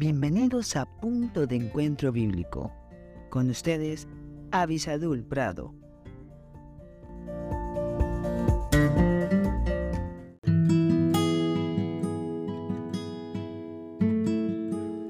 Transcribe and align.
Bienvenidos 0.00 0.76
a 0.76 0.86
Punto 0.86 1.46
de 1.46 1.56
Encuentro 1.56 2.10
Bíblico. 2.10 2.72
Con 3.28 3.50
ustedes, 3.50 4.08
Avisadul 4.50 5.22
Prado. 5.22 5.74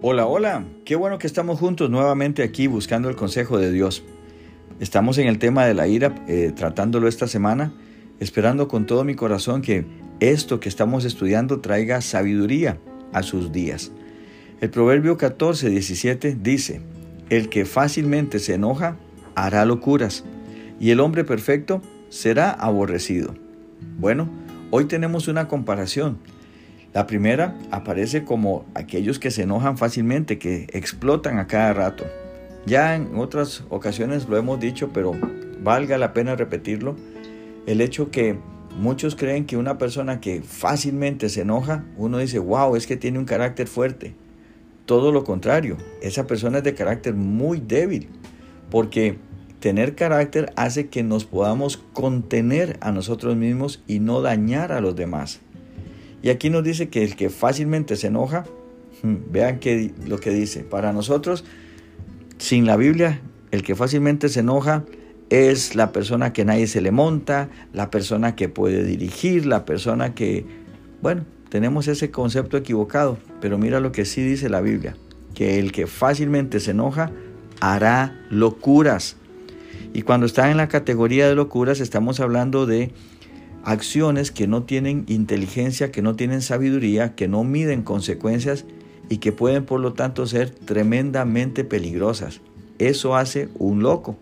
Hola, 0.03 0.27
hola, 0.27 0.65
qué 0.85 0.97
bueno 0.97 1.21
que 1.21 1.29
estamos 1.29 1.61
juntos 1.61 1.89
nuevamente 1.89 2.43
aquí 2.43 2.67
buscando 2.67 3.09
el 3.09 3.15
consejo 3.15 3.59
de 3.59 3.71
Dios. 3.71 4.03
Estamos 4.81 5.19
en 5.19 5.29
el 5.29 5.39
tema 5.39 5.67
de 5.67 5.75
la 5.75 5.87
ira, 5.87 6.17
eh, 6.27 6.51
tratándolo 6.57 7.07
esta 7.07 7.29
semana, 7.29 7.73
esperando 8.19 8.67
con 8.67 8.87
todo 8.87 9.05
mi 9.05 9.15
corazón 9.15 9.63
que 9.63 9.87
esto 10.19 10.59
que 10.59 10.69
estamos 10.69 11.05
estudiando 11.05 11.61
traiga 11.61 12.01
sabiduría 12.01 12.81
a 13.13 13.23
sus 13.23 13.53
días. 13.53 13.93
El 14.61 14.69
Proverbio 14.69 15.17
14, 15.17 15.71
17 15.71 16.37
dice, 16.39 16.83
El 17.31 17.49
que 17.49 17.65
fácilmente 17.65 18.39
se 18.39 18.55
enoja 18.55 18.99
hará 19.35 19.65
locuras, 19.65 20.23
y 20.79 20.91
el 20.91 21.01
hombre 21.01 21.25
perfecto 21.25 21.81
será 22.11 22.51
aborrecido. 22.51 23.35
Bueno, 23.99 24.29
hoy 24.71 24.85
tenemos 24.85 25.29
una 25.29 25.49
comparación. 25.49 26.19
La 26.93 27.07
primera 27.07 27.57
aparece 27.71 28.25
como 28.25 28.67
aquellos 28.75 29.19
que 29.19 29.31
se 29.31 29.45
enojan 29.45 29.79
fácilmente, 29.79 30.39
que 30.39 30.67
explotan 30.75 31.39
a 31.39 31.47
cada 31.47 31.73
rato. 31.73 32.05
Ya 32.67 32.97
en 32.97 33.17
otras 33.17 33.65
ocasiones 33.71 34.29
lo 34.29 34.37
hemos 34.37 34.61
dicho, 34.61 34.91
pero 34.93 35.13
valga 35.63 35.97
la 35.97 36.13
pena 36.13 36.37
repetirlo, 36.37 36.97
el 37.67 37.81
hecho 37.81 38.11
que 38.11 38.37
muchos 38.79 39.17
creen 39.17 39.47
que 39.47 39.57
una 39.57 39.79
persona 39.79 40.21
que 40.21 40.43
fácilmente 40.43 41.31
se 41.31 41.41
enoja, 41.41 41.87
uno 41.97 42.19
dice, 42.19 42.39
wow, 42.39 42.77
es 42.77 42.87
que 42.87 42.99
tiene 42.99 43.19
un 43.19 43.25
carácter 43.25 43.67
fuerte. 43.67 44.15
Todo 44.91 45.13
lo 45.13 45.23
contrario, 45.23 45.77
esa 46.03 46.27
persona 46.27 46.59
es 46.59 46.65
de 46.65 46.75
carácter 46.75 47.15
muy 47.15 47.61
débil, 47.61 48.09
porque 48.73 49.19
tener 49.61 49.95
carácter 49.95 50.53
hace 50.57 50.89
que 50.89 51.05
nos 51.05 51.25
podamos 51.25 51.77
contener 51.93 52.77
a 52.81 52.91
nosotros 52.91 53.37
mismos 53.37 53.85
y 53.87 54.01
no 54.01 54.21
dañar 54.21 54.73
a 54.73 54.81
los 54.81 54.97
demás. 54.97 55.43
Y 56.25 56.31
aquí 56.31 56.51
nos 56.51 56.65
dice 56.65 56.89
que 56.89 57.05
el 57.05 57.15
que 57.15 57.31
fácilmente 57.31 57.95
se 57.95 58.09
enoja, 58.09 58.47
hmm, 59.05 59.31
vean 59.31 59.61
que, 59.61 59.95
lo 60.09 60.19
que 60.19 60.31
dice, 60.31 60.65
para 60.65 60.93
nosotros, 60.93 61.45
sin 62.39 62.67
la 62.67 62.77
Biblia, 62.77 63.21
el 63.53 63.63
que 63.63 63.77
fácilmente 63.77 64.29
se 64.29 64.41
enoja 64.41 64.83
es 65.29 65.77
la 65.77 65.93
persona 65.93 66.33
que 66.33 66.45
nadie 66.45 66.67
se 66.67 66.81
le 66.81 66.91
monta, 66.91 67.49
la 67.73 67.93
persona 67.93 68.35
que 68.35 68.49
puede 68.49 68.83
dirigir, 68.83 69.47
la 69.47 69.65
persona 69.65 70.17
que, 70.17 70.45
bueno, 71.01 71.27
tenemos 71.51 71.89
ese 71.89 72.11
concepto 72.11 72.57
equivocado, 72.57 73.19
pero 73.41 73.59
mira 73.59 73.81
lo 73.81 73.93
que 73.93 74.05
sí 74.05 74.23
dice 74.23 74.49
la 74.49 74.61
Biblia, 74.61 74.97
que 75.35 75.59
el 75.59 75.73
que 75.73 75.87
fácilmente 75.87 76.61
se 76.61 76.71
enoja 76.71 77.11
hará 77.61 78.25
locuras. 78.31 79.17
Y 79.93 80.03
cuando 80.03 80.27
está 80.27 80.51
en 80.51 80.57
la 80.57 80.69
categoría 80.69 81.29
de 81.29 81.35
locuras 81.35 81.81
estamos 81.81 82.21
hablando 82.21 82.67
de 82.67 82.93
acciones 83.65 84.31
que 84.31 84.47
no 84.47 84.63
tienen 84.63 85.05
inteligencia, 85.09 85.91
que 85.91 86.03
no 86.03 86.15
tienen 86.15 86.41
sabiduría, 86.41 87.15
que 87.15 87.29
no 87.29 87.45
miden 87.45 87.83
consecuencias 87.83 88.65
y 89.09 89.19
que 89.19 89.33
pueden 89.33 89.65
por 89.65 89.81
lo 89.81 89.93
tanto 89.93 90.27
ser 90.27 90.51
tremendamente 90.51 91.65
peligrosas. 91.65 92.41
Eso 92.79 93.17
hace 93.17 93.49
un 93.59 93.83
loco, 93.83 94.17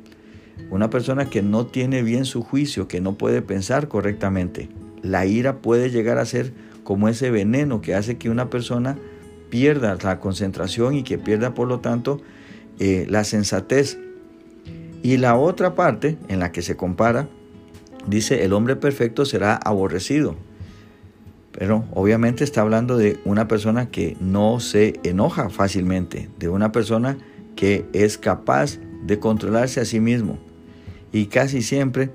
una 0.70 0.89
persona 0.89 1.29
que 1.29 1.42
no 1.42 1.67
tiene 1.67 2.03
bien 2.03 2.25
su 2.25 2.42
juicio, 2.42 2.89
que 2.89 3.03
no 3.03 3.17
puede 3.17 3.42
pensar 3.42 3.89
correctamente. 3.89 4.70
La 5.03 5.27
ira 5.27 5.59
puede 5.59 5.91
llegar 5.91 6.19
a 6.19 6.25
ser 6.25 6.53
como 6.89 7.11
ese 7.11 7.31
veneno 7.31 7.83
que 7.83 7.94
hace 7.94 8.17
que 8.17 8.31
una 8.31 8.48
persona 8.48 8.97
pierda 9.50 9.98
la 10.03 10.20
concentración 10.20 10.95
y 10.95 11.03
que 11.03 11.19
pierda 11.19 11.53
por 11.53 11.69
lo 11.69 11.80
tanto 11.80 12.22
eh, 12.78 13.05
la 13.11 13.24
sensatez. 13.24 13.98
Y 15.02 15.18
la 15.18 15.36
otra 15.36 15.74
parte 15.74 16.17
en 16.29 16.40
la 16.40 16.51
que 16.51 16.63
se 16.63 16.79
compara, 16.79 17.29
dice, 18.07 18.42
el 18.42 18.55
hombre 18.55 18.74
perfecto 18.74 19.27
será 19.27 19.55
aborrecido. 19.55 20.35
Pero 21.52 21.85
obviamente 21.92 22.42
está 22.42 22.63
hablando 22.63 22.96
de 22.96 23.20
una 23.27 23.48
persona 23.48 23.90
que 23.90 24.17
no 24.18 24.58
se 24.58 24.98
enoja 25.02 25.51
fácilmente, 25.51 26.30
de 26.39 26.48
una 26.48 26.73
persona 26.73 27.18
que 27.55 27.84
es 27.92 28.17
capaz 28.17 28.79
de 29.05 29.18
controlarse 29.18 29.80
a 29.80 29.84
sí 29.84 30.01
mismo. 30.01 30.39
Y 31.13 31.27
casi 31.27 31.61
siempre 31.61 32.08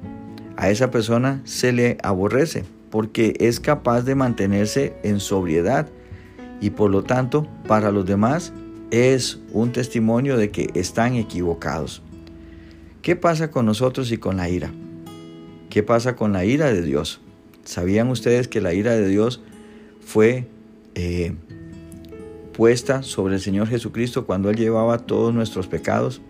a 0.57 0.71
esa 0.71 0.89
persona 0.89 1.41
se 1.43 1.73
le 1.73 1.99
aborrece 2.01 2.63
porque 2.93 3.33
es 3.39 3.59
capaz 3.59 4.03
de 4.03 4.13
mantenerse 4.13 4.95
en 5.01 5.19
sobriedad 5.19 5.89
y 6.61 6.69
por 6.69 6.91
lo 6.91 7.03
tanto 7.03 7.47
para 7.67 7.91
los 7.91 8.05
demás 8.05 8.53
es 8.91 9.39
un 9.51 9.71
testimonio 9.71 10.37
de 10.37 10.51
que 10.51 10.69
están 10.75 11.15
equivocados. 11.15 12.03
¿Qué 13.01 13.15
pasa 13.15 13.49
con 13.49 13.65
nosotros 13.65 14.11
y 14.11 14.19
con 14.19 14.37
la 14.37 14.47
ira? 14.47 14.71
¿Qué 15.71 15.81
pasa 15.81 16.15
con 16.15 16.33
la 16.33 16.45
ira 16.45 16.71
de 16.71 16.83
Dios? 16.83 17.19
¿Sabían 17.63 18.09
ustedes 18.09 18.47
que 18.47 18.61
la 18.61 18.75
ira 18.75 18.91
de 18.91 19.07
Dios 19.07 19.41
fue 19.99 20.47
eh, 20.93 21.33
puesta 22.55 23.01
sobre 23.01 23.33
el 23.33 23.41
Señor 23.41 23.69
Jesucristo 23.69 24.27
cuando 24.27 24.51
Él 24.51 24.55
llevaba 24.55 24.99
todos 24.99 25.33
nuestros 25.33 25.65
pecados? 25.65 26.21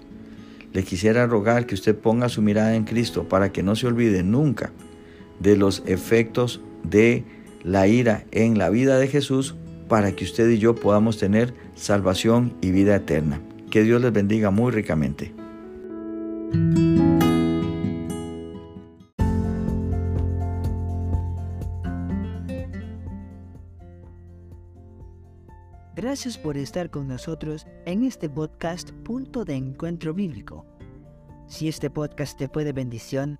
Le 0.72 0.86
quisiera 0.86 1.28
rogar 1.28 1.66
que 1.66 1.76
usted 1.76 1.94
ponga 1.94 2.30
su 2.30 2.42
mirada 2.42 2.74
en 2.74 2.86
Cristo 2.86 3.28
para 3.28 3.52
que 3.52 3.64
no 3.64 3.76
se 3.76 3.86
olvide 3.86 4.24
nunca 4.24 4.72
de 5.44 5.58
los 5.58 5.84
efectos 5.86 6.62
de 6.84 7.24
la 7.64 7.88
ira 7.88 8.26
en 8.32 8.58
la 8.58 8.70
vida 8.70 8.98
de 8.98 9.08
Jesús 9.08 9.56
para 9.88 10.14
que 10.14 10.24
usted 10.24 10.50
y 10.50 10.58
yo 10.58 10.74
podamos 10.74 11.18
tener 11.18 11.54
salvación 11.76 12.54
y 12.62 12.72
vida 12.72 12.96
eterna. 12.96 13.42
Que 13.70 13.84
Dios 13.84 14.02
les 14.02 14.14
bendiga 14.14 14.50
muy 14.50 14.72
ricamente. 14.72 15.34
Gracias 25.96 26.38
por 26.38 26.58
estar 26.58 26.90
con 26.90 27.08
nosotros 27.08 27.66
en 27.86 28.04
este 28.04 28.30
podcast 28.30 28.92
Punto 29.04 29.46
de 29.46 29.56
Encuentro 29.56 30.14
Bíblico. 30.14 30.66
Si 31.48 31.68
este 31.68 31.90
podcast 31.90 32.38
te 32.38 32.48
fue 32.48 32.64
de 32.64 32.74
bendición, 32.74 33.40